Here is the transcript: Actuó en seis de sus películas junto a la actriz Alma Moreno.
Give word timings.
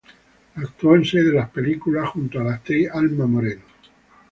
Actuó 0.55 0.95
en 0.95 1.05
seis 1.05 1.25
de 1.31 1.39
sus 1.39 1.49
películas 1.51 2.09
junto 2.09 2.39
a 2.39 2.43
la 2.43 2.53
actriz 2.55 2.89
Alma 2.91 3.27
Moreno. 3.27 3.61